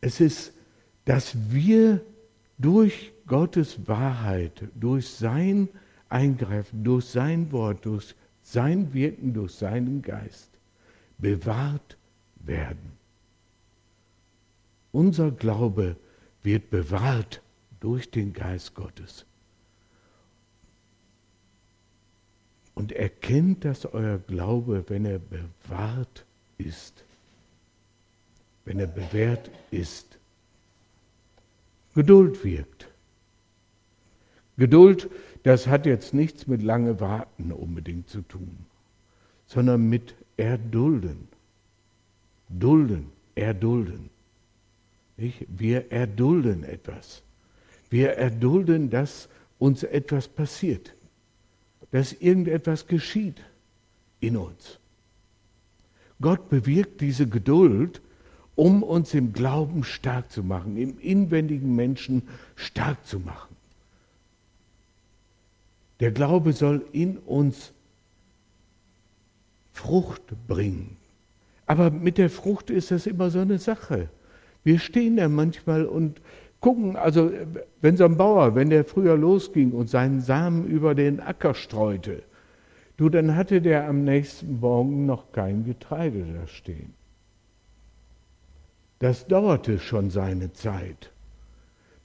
Es 0.00 0.20
ist, 0.20 0.52
dass 1.06 1.34
wir 1.50 2.02
durch 2.58 3.12
Gottes 3.26 3.88
Wahrheit, 3.88 4.64
durch 4.74 5.08
sein 5.08 5.68
Eingreifen, 6.08 6.84
durch 6.84 7.06
sein 7.06 7.50
Wort, 7.52 7.86
durch 7.86 8.14
sein 8.44 8.92
Wirken 8.92 9.34
durch 9.34 9.54
seinen 9.54 10.02
Geist 10.02 10.50
bewahrt 11.18 11.96
werden. 12.36 12.92
Unser 14.92 15.32
Glaube 15.32 15.96
wird 16.42 16.70
bewahrt 16.70 17.42
durch 17.80 18.10
den 18.10 18.32
Geist 18.32 18.74
Gottes. 18.74 19.24
Und 22.74 22.92
erkennt, 22.92 23.64
dass 23.64 23.86
euer 23.86 24.18
Glaube, 24.18 24.84
wenn 24.88 25.06
er 25.06 25.18
bewahrt 25.18 26.24
ist, 26.58 27.04
wenn 28.64 28.78
er 28.78 28.86
bewährt 28.86 29.50
ist, 29.70 30.18
Geduld 31.94 32.44
wirkt. 32.44 32.88
Geduld, 34.56 35.08
das 35.44 35.66
hat 35.66 35.86
jetzt 35.86 36.14
nichts 36.14 36.46
mit 36.46 36.62
lange 36.62 37.00
Warten 37.00 37.52
unbedingt 37.52 38.08
zu 38.08 38.22
tun, 38.22 38.66
sondern 39.46 39.88
mit 39.88 40.14
Erdulden. 40.36 41.28
Dulden, 42.48 43.12
erdulden. 43.34 44.10
Nicht? 45.16 45.46
Wir 45.48 45.92
erdulden 45.92 46.64
etwas. 46.64 47.22
Wir 47.90 48.14
erdulden, 48.14 48.90
dass 48.90 49.28
uns 49.58 49.82
etwas 49.82 50.28
passiert, 50.28 50.94
dass 51.90 52.12
irgendetwas 52.12 52.86
geschieht 52.86 53.40
in 54.20 54.36
uns. 54.36 54.78
Gott 56.20 56.48
bewirkt 56.48 57.00
diese 57.00 57.28
Geduld, 57.28 58.00
um 58.54 58.82
uns 58.82 59.14
im 59.14 59.32
Glauben 59.32 59.84
stark 59.84 60.30
zu 60.32 60.42
machen, 60.42 60.76
im 60.76 60.98
inwendigen 61.00 61.74
Menschen 61.74 62.22
stark 62.56 63.04
zu 63.06 63.20
machen. 63.20 63.53
Der 66.04 66.12
Glaube 66.12 66.52
soll 66.52 66.84
in 66.92 67.16
uns 67.16 67.72
Frucht 69.72 70.34
bringen. 70.46 70.98
Aber 71.64 71.90
mit 71.90 72.18
der 72.18 72.28
Frucht 72.28 72.68
ist 72.68 72.90
das 72.90 73.06
immer 73.06 73.30
so 73.30 73.38
eine 73.38 73.56
Sache. 73.58 74.10
Wir 74.64 74.80
stehen 74.80 75.16
da 75.16 75.30
manchmal 75.30 75.86
und 75.86 76.20
gucken, 76.60 76.96
also 76.96 77.32
wenn 77.80 77.96
so 77.96 78.04
ein 78.04 78.18
Bauer, 78.18 78.54
wenn 78.54 78.68
der 78.68 78.84
früher 78.84 79.16
losging 79.16 79.72
und 79.72 79.88
seinen 79.88 80.20
Samen 80.20 80.66
über 80.66 80.94
den 80.94 81.20
Acker 81.20 81.54
streute, 81.54 82.22
du, 82.98 83.08
dann 83.08 83.34
hatte 83.34 83.62
der 83.62 83.88
am 83.88 84.04
nächsten 84.04 84.60
Morgen 84.60 85.06
noch 85.06 85.32
kein 85.32 85.64
Getreide 85.64 86.26
da 86.38 86.46
stehen. 86.46 86.92
Das 88.98 89.26
dauerte 89.26 89.78
schon 89.78 90.10
seine 90.10 90.52
Zeit, 90.52 91.12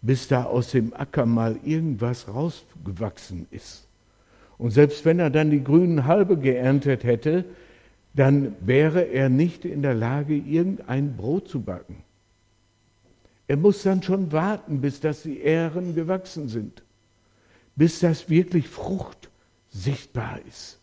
bis 0.02 0.30
da 0.30 0.46
aus 0.46 0.72
dem 0.72 0.94
Acker 0.94 1.26
mal 1.26 1.60
irgendwas 1.66 2.30
rausgewachsen 2.30 3.46
ist. 3.52 3.89
Und 4.60 4.72
selbst 4.72 5.06
wenn 5.06 5.20
er 5.20 5.32
dann 5.32 5.50
die 5.50 5.64
grünen 5.64 6.06
Halbe 6.06 6.38
geerntet 6.38 7.04
hätte, 7.04 7.46
dann 8.14 8.56
wäre 8.60 9.04
er 9.04 9.30
nicht 9.30 9.66
in 9.66 9.82
der 9.82 9.96
Lage, 9.96 10.36
irgendein 10.36 11.16
Brot 11.16 11.48
zu 11.48 11.62
backen. 11.62 12.04
Er 13.48 13.58
muss 13.58 13.82
dann 13.82 14.04
schon 14.04 14.32
warten, 14.32 14.82
bis 14.82 15.00
das 15.00 15.24
die 15.24 15.40
Ähren 15.40 15.96
gewachsen 15.96 16.50
sind, 16.50 16.84
bis 17.76 18.00
das 18.00 18.30
wirklich 18.30 18.68
Frucht 18.68 19.30
sichtbar 19.70 20.40
ist 20.48 20.78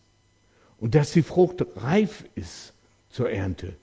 und 0.79 0.95
dass 0.95 1.11
die 1.11 1.23
Frucht 1.23 1.65
reif 1.75 2.25
ist 2.35 2.73
zur 3.09 3.29
Ernte. 3.29 3.75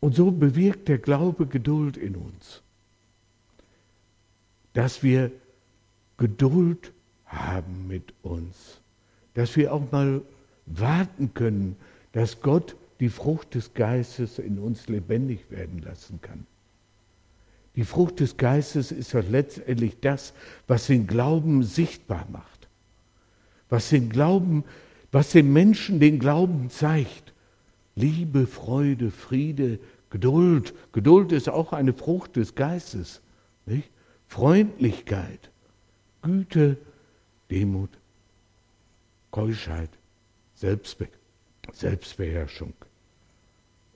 Und 0.00 0.14
so 0.14 0.30
bewirkt 0.30 0.88
der 0.88 0.98
Glaube 0.98 1.46
Geduld 1.46 1.96
in 1.96 2.16
uns, 2.16 2.62
dass 4.74 5.02
wir 5.02 5.32
Geduld 6.18 6.92
haben 7.32 7.86
mit 7.88 8.12
uns, 8.22 8.80
dass 9.34 9.56
wir 9.56 9.72
auch 9.72 9.90
mal 9.90 10.22
warten 10.66 11.34
können, 11.34 11.76
dass 12.12 12.40
Gott 12.40 12.76
die 13.00 13.08
Frucht 13.08 13.54
des 13.54 13.74
Geistes 13.74 14.38
in 14.38 14.58
uns 14.58 14.88
lebendig 14.88 15.50
werden 15.50 15.82
lassen 15.82 16.20
kann. 16.20 16.46
Die 17.74 17.84
Frucht 17.84 18.20
des 18.20 18.36
Geistes 18.36 18.92
ist 18.92 19.14
doch 19.14 19.24
letztendlich 19.28 19.98
das, 20.00 20.34
was 20.68 20.86
den 20.86 21.06
Glauben 21.06 21.62
sichtbar 21.62 22.26
macht, 22.30 22.68
was 23.70 23.88
den 23.88 24.10
Glauben, 24.10 24.64
was 25.10 25.30
dem 25.30 25.52
Menschen 25.52 25.98
den 25.98 26.18
Glauben 26.18 26.68
zeigt. 26.68 27.32
Liebe, 27.96 28.46
Freude, 28.46 29.10
Friede, 29.10 29.78
Geduld. 30.10 30.74
Geduld 30.92 31.32
ist 31.32 31.48
auch 31.48 31.72
eine 31.72 31.94
Frucht 31.94 32.36
des 32.36 32.54
Geistes. 32.54 33.22
Nicht? 33.64 33.90
Freundlichkeit, 34.28 35.50
Güte, 36.22 36.76
Demut, 37.52 37.90
Keuschheit, 39.30 39.90
Selbstbe 40.54 41.08
Selbstbeherrschung. 41.70 42.72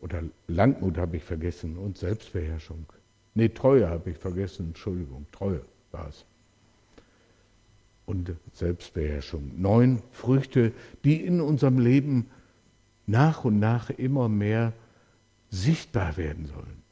Oder 0.02 0.22
Langmut 0.46 0.98
habe 0.98 1.16
ich 1.16 1.24
vergessen 1.24 1.78
und 1.78 1.96
Selbstbeherrschung. 1.96 2.84
Nee, 3.34 3.48
Treue 3.48 3.88
habe 3.88 4.10
ich 4.10 4.18
vergessen, 4.18 4.68
Entschuldigung, 4.68 5.26
Treue 5.32 5.62
war 5.90 6.08
es. 6.08 6.26
Und 8.04 8.34
Selbstbeherrschung. 8.52 9.50
Neun 9.56 10.02
Früchte, 10.12 10.72
die 11.02 11.24
in 11.24 11.40
unserem 11.40 11.78
Leben 11.78 12.26
nach 13.06 13.44
und 13.44 13.58
nach 13.58 13.88
immer 13.88 14.28
mehr 14.28 14.74
sichtbar 15.50 16.18
werden 16.18 16.44
sollen, 16.46 16.82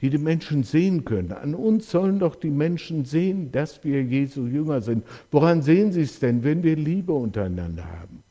die 0.00 0.10
die 0.10 0.18
Menschen 0.18 0.64
sehen 0.64 1.04
können. 1.04 1.32
An 1.32 1.54
uns 1.54 1.90
sollen 1.90 2.18
doch 2.18 2.34
die 2.34 2.50
Menschen 2.50 3.04
sehen, 3.04 3.52
dass 3.52 3.84
wir 3.84 4.02
Jesu 4.02 4.46
Jünger 4.46 4.80
sind. 4.80 5.04
Woran 5.30 5.62
sehen 5.62 5.92
sie 5.92 6.02
es 6.02 6.18
denn, 6.18 6.42
wenn 6.42 6.62
wir 6.62 6.76
Liebe 6.76 7.12
untereinander 7.12 7.84
haben? 7.84 8.22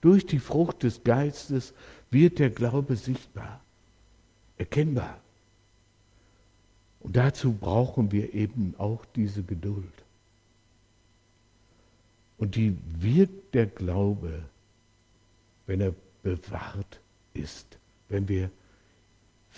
Durch 0.00 0.26
die 0.26 0.38
Frucht 0.38 0.82
des 0.82 1.04
Geistes 1.04 1.72
wird 2.10 2.38
der 2.38 2.50
Glaube 2.50 2.96
sichtbar, 2.96 3.60
erkennbar. 4.58 5.18
Und 7.00 7.16
dazu 7.16 7.52
brauchen 7.52 8.10
wir 8.10 8.34
eben 8.34 8.74
auch 8.78 9.04
diese 9.14 9.42
Geduld. 9.42 9.84
Und 12.38 12.56
die 12.56 12.76
wirkt 12.98 13.54
der 13.54 13.66
Glaube, 13.66 14.42
wenn 15.66 15.80
er 15.80 15.94
bewahrt 16.22 17.00
ist, 17.32 17.78
wenn 18.08 18.28
wir 18.28 18.50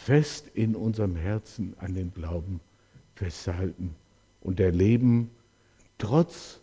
fest 0.05 0.49
in 0.55 0.75
unserem 0.75 1.17
Herzen 1.17 1.75
an 1.79 1.95
den 1.95 2.13
Glauben 2.15 2.61
festhalten 3.15 3.95
und 4.41 4.61
erleben, 4.61 5.31
trotz 5.99 6.61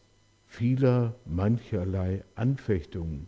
vieler 0.47 1.13
mancherlei 1.25 2.23
Anfechtungen. 2.35 3.27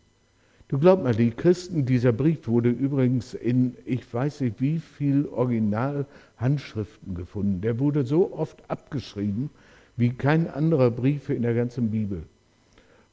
Du 0.69 0.79
glaub 0.79 1.03
mal, 1.03 1.13
die 1.13 1.31
Christen, 1.31 1.85
dieser 1.85 2.13
Brief 2.13 2.47
wurde 2.47 2.69
übrigens 2.69 3.33
in, 3.33 3.75
ich 3.85 4.11
weiß 4.11 4.41
nicht 4.41 4.59
wie 4.59 4.79
viel 4.79 5.25
Originalhandschriften 5.27 7.13
gefunden. 7.13 7.61
Der 7.61 7.79
wurde 7.79 8.03
so 8.03 8.33
oft 8.33 8.69
abgeschrieben 8.69 9.49
wie 9.97 10.09
kein 10.09 10.49
anderer 10.49 10.91
Brief 10.91 11.29
in 11.29 11.41
der 11.41 11.53
ganzen 11.53 11.91
Bibel. 11.91 12.23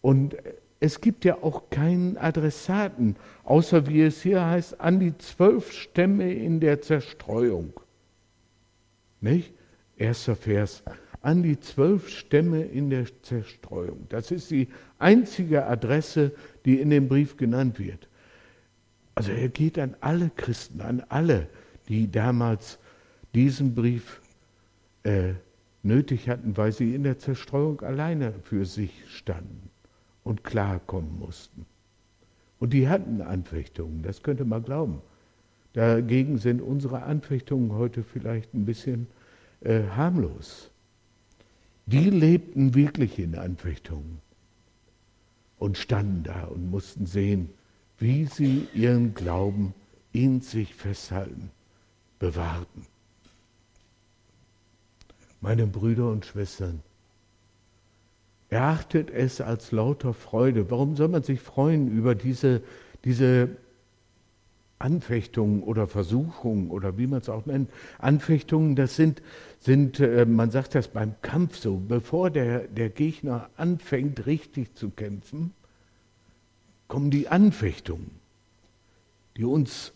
Und 0.00 0.36
es 0.84 1.00
gibt 1.00 1.24
ja 1.24 1.42
auch 1.42 1.70
keinen 1.70 2.18
Adressaten, 2.18 3.16
außer 3.44 3.86
wie 3.86 4.02
es 4.02 4.20
hier 4.20 4.44
heißt, 4.44 4.82
an 4.82 5.00
die 5.00 5.16
zwölf 5.16 5.72
Stämme 5.72 6.30
in 6.30 6.60
der 6.60 6.82
Zerstreuung. 6.82 7.72
Nicht? 9.22 9.54
Erster 9.96 10.36
Vers. 10.36 10.82
An 11.22 11.42
die 11.42 11.58
zwölf 11.58 12.10
Stämme 12.10 12.64
in 12.64 12.90
der 12.90 13.06
Zerstreuung. 13.22 14.04
Das 14.10 14.30
ist 14.30 14.50
die 14.50 14.68
einzige 14.98 15.64
Adresse, 15.64 16.32
die 16.66 16.78
in 16.78 16.90
dem 16.90 17.08
Brief 17.08 17.38
genannt 17.38 17.78
wird. 17.78 18.06
Also 19.14 19.32
er 19.32 19.48
geht 19.48 19.78
an 19.78 19.96
alle 20.02 20.30
Christen, 20.36 20.82
an 20.82 21.02
alle, 21.08 21.48
die 21.88 22.10
damals 22.10 22.78
diesen 23.34 23.74
Brief 23.74 24.20
äh, 25.02 25.32
nötig 25.82 26.28
hatten, 26.28 26.58
weil 26.58 26.72
sie 26.72 26.94
in 26.94 27.04
der 27.04 27.18
Zerstreuung 27.18 27.80
alleine 27.80 28.34
für 28.42 28.66
sich 28.66 28.92
standen 29.08 29.70
und 30.24 30.42
klarkommen 30.42 31.18
mussten. 31.18 31.66
Und 32.58 32.72
die 32.72 32.88
hatten 32.88 33.20
Anfechtungen, 33.20 34.02
das 34.02 34.22
könnte 34.22 34.44
man 34.44 34.64
glauben. 34.64 35.02
Dagegen 35.74 36.38
sind 36.38 36.62
unsere 36.62 37.02
Anfechtungen 37.02 37.72
heute 37.72 38.02
vielleicht 38.02 38.54
ein 38.54 38.64
bisschen 38.64 39.06
äh, 39.60 39.82
harmlos. 39.88 40.70
Die 41.86 42.10
lebten 42.10 42.74
wirklich 42.74 43.18
in 43.18 43.36
Anfechtungen 43.36 44.20
und 45.58 45.76
standen 45.76 46.22
da 46.22 46.44
und 46.44 46.70
mussten 46.70 47.06
sehen, 47.06 47.50
wie 47.98 48.24
sie 48.26 48.68
ihren 48.72 49.14
Glauben 49.14 49.74
in 50.12 50.40
sich 50.40 50.74
festhalten, 50.74 51.50
bewahrten. 52.18 52.86
Meine 55.40 55.66
Brüder 55.66 56.10
und 56.10 56.24
Schwestern, 56.24 56.80
erachtet 58.54 59.10
es 59.10 59.40
als 59.40 59.72
lauter 59.72 60.14
Freude. 60.14 60.70
Warum 60.70 60.96
soll 60.96 61.08
man 61.08 61.24
sich 61.24 61.40
freuen 61.40 61.90
über 61.90 62.14
diese, 62.14 62.62
diese 63.04 63.48
Anfechtungen 64.78 65.62
oder 65.64 65.88
Versuchungen 65.88 66.70
oder 66.70 66.96
wie 66.96 67.08
man 67.08 67.20
es 67.20 67.28
auch 67.28 67.46
nennt? 67.46 67.68
Anfechtungen, 67.98 68.76
das 68.76 68.94
sind, 68.94 69.22
sind 69.58 69.98
äh, 69.98 70.24
man 70.24 70.52
sagt 70.52 70.76
das 70.76 70.86
beim 70.86 71.14
Kampf 71.20 71.56
so, 71.56 71.76
bevor 71.76 72.30
der, 72.30 72.60
der 72.68 72.90
Gegner 72.90 73.50
anfängt 73.56 74.24
richtig 74.26 74.74
zu 74.76 74.90
kämpfen, 74.90 75.52
kommen 76.86 77.10
die 77.10 77.26
Anfechtungen, 77.26 78.12
die 79.36 79.44
uns 79.44 79.92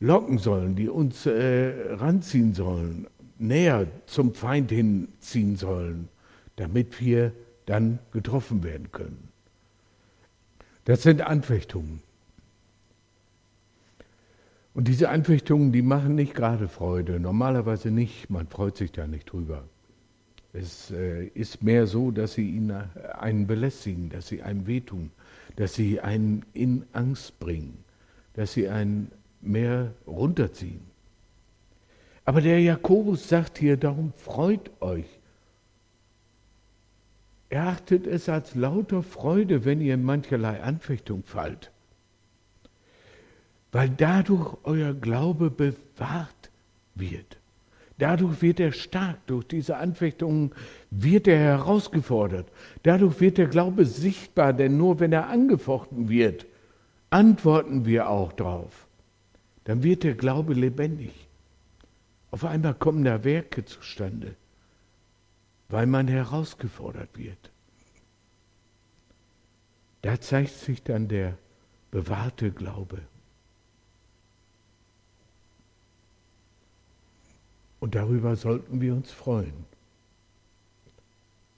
locken 0.00 0.38
sollen, 0.38 0.76
die 0.76 0.88
uns 0.88 1.26
äh, 1.26 1.94
ranziehen 1.96 2.54
sollen, 2.54 3.06
näher 3.38 3.86
zum 4.06 4.32
Feind 4.32 4.70
hinziehen 4.70 5.56
sollen, 5.56 6.08
damit 6.56 7.00
wir 7.02 7.32
dann 7.68 7.98
getroffen 8.12 8.62
werden 8.62 8.90
können. 8.92 9.28
Das 10.84 11.02
sind 11.02 11.20
Anfechtungen. 11.20 12.00
Und 14.72 14.88
diese 14.88 15.10
Anfechtungen, 15.10 15.72
die 15.72 15.82
machen 15.82 16.14
nicht 16.14 16.34
gerade 16.34 16.68
Freude. 16.68 17.20
Normalerweise 17.20 17.90
nicht. 17.90 18.30
Man 18.30 18.46
freut 18.46 18.76
sich 18.76 18.92
da 18.92 19.06
nicht 19.06 19.32
drüber. 19.32 19.64
Es 20.52 20.90
äh, 20.90 21.26
ist 21.26 21.62
mehr 21.62 21.86
so, 21.86 22.10
dass 22.10 22.34
sie 22.34 22.48
ihn, 22.48 22.70
äh, 22.70 22.84
einen 23.18 23.46
belästigen, 23.46 24.08
dass 24.08 24.28
sie 24.28 24.42
einem 24.42 24.66
wehtun, 24.66 25.10
dass 25.56 25.74
sie 25.74 26.00
einen 26.00 26.44
in 26.54 26.84
Angst 26.92 27.38
bringen, 27.38 27.84
dass 28.32 28.54
sie 28.54 28.68
einen 28.68 29.10
mehr 29.42 29.92
runterziehen. 30.06 30.80
Aber 32.24 32.40
der 32.40 32.60
Jakobus 32.60 33.28
sagt 33.28 33.58
hier, 33.58 33.76
darum 33.76 34.12
freut 34.14 34.70
euch. 34.80 35.17
Er 37.50 37.68
achtet 37.68 38.06
es 38.06 38.28
als 38.28 38.54
lauter 38.54 39.02
Freude, 39.02 39.64
wenn 39.64 39.80
ihr 39.80 39.94
in 39.94 40.04
mancherlei 40.04 40.62
Anfechtung 40.62 41.22
fallt, 41.24 41.70
weil 43.72 43.88
dadurch 43.88 44.56
euer 44.64 44.92
Glaube 44.92 45.50
bewahrt 45.50 46.50
wird. 46.94 47.38
Dadurch 47.98 48.42
wird 48.42 48.60
er 48.60 48.72
stark, 48.72 49.26
durch 49.26 49.44
diese 49.44 49.76
Anfechtungen 49.76 50.52
wird 50.90 51.26
er 51.26 51.38
herausgefordert. 51.38 52.46
Dadurch 52.84 53.20
wird 53.20 53.38
der 53.38 53.48
Glaube 53.48 53.86
sichtbar, 53.86 54.52
denn 54.52 54.76
nur 54.76 55.00
wenn 55.00 55.12
er 55.12 55.28
angefochten 55.28 56.08
wird, 56.08 56.46
antworten 57.10 57.86
wir 57.86 58.08
auch 58.08 58.32
drauf. 58.32 58.86
Dann 59.64 59.82
wird 59.82 60.04
der 60.04 60.14
Glaube 60.14 60.54
lebendig. 60.54 61.12
Auf 62.30 62.44
einmal 62.44 62.74
kommen 62.74 63.04
da 63.04 63.24
Werke 63.24 63.64
zustande, 63.64 64.34
weil 65.68 65.86
man 65.86 66.08
herausgefordert 66.08 67.16
wird. 67.16 67.50
Da 70.02 70.20
zeigt 70.20 70.54
sich 70.54 70.82
dann 70.82 71.08
der 71.08 71.36
bewahrte 71.90 72.50
Glaube. 72.50 73.02
Und 77.80 77.94
darüber 77.94 78.36
sollten 78.36 78.80
wir 78.80 78.94
uns 78.94 79.10
freuen. 79.10 79.64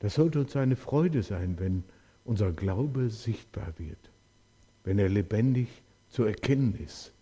Das 0.00 0.14
sollte 0.14 0.40
uns 0.40 0.56
eine 0.56 0.76
Freude 0.76 1.22
sein, 1.22 1.58
wenn 1.58 1.84
unser 2.24 2.52
Glaube 2.52 3.10
sichtbar 3.10 3.72
wird, 3.78 4.10
wenn 4.84 4.98
er 4.98 5.08
lebendig 5.08 5.68
zu 6.08 6.24
erkennen 6.24 6.74
ist. 6.74 7.12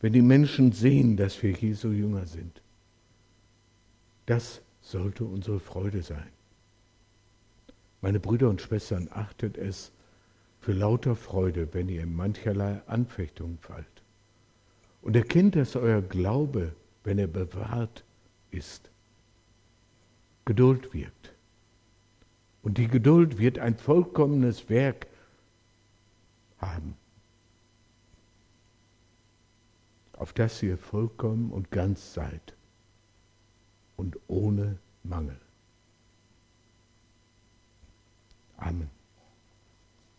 Wenn 0.00 0.12
die 0.12 0.22
Menschen 0.22 0.72
sehen, 0.72 1.16
dass 1.16 1.42
wir 1.42 1.52
Jesu 1.52 1.90
Jünger 1.90 2.26
sind. 2.26 2.62
Das 4.30 4.62
sollte 4.80 5.24
unsere 5.24 5.58
Freude 5.58 6.04
sein. 6.04 6.30
Meine 8.00 8.20
Brüder 8.20 8.48
und 8.48 8.60
Schwestern, 8.60 9.08
achtet 9.10 9.58
es 9.58 9.90
für 10.60 10.72
lauter 10.72 11.16
Freude, 11.16 11.74
wenn 11.74 11.88
ihr 11.88 12.04
in 12.04 12.14
mancherlei 12.14 12.80
Anfechtung 12.86 13.58
fallt. 13.60 14.04
Und 15.02 15.16
erkennt, 15.16 15.56
dass 15.56 15.74
euer 15.74 16.00
Glaube, 16.00 16.76
wenn 17.02 17.18
er 17.18 17.26
bewahrt 17.26 18.04
ist, 18.52 18.92
Geduld 20.44 20.94
wirkt. 20.94 21.34
Und 22.62 22.78
die 22.78 22.86
Geduld 22.86 23.38
wird 23.38 23.58
ein 23.58 23.76
vollkommenes 23.76 24.70
Werk 24.70 25.08
haben, 26.58 26.94
auf 30.12 30.32
das 30.32 30.62
ihr 30.62 30.78
vollkommen 30.78 31.50
und 31.50 31.72
ganz 31.72 32.14
seid 32.14 32.54
und 34.00 34.16
ohne 34.28 34.78
Mangel. 35.02 35.36
Amen. 38.56 38.99